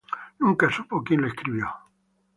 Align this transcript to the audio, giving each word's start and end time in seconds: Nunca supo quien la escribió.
Nunca 0.39 0.67
supo 0.71 1.03
quien 1.03 1.21
la 1.21 1.27
escribió. 1.27 1.69